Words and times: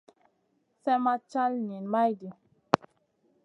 Slèh 0.79 0.99
ma 1.05 1.13
cal 1.31 1.53
niyn 1.67 1.85
maydi. 1.93 2.29